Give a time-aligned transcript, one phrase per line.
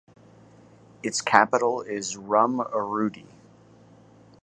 [1.03, 3.27] Its capital is Rumuruti.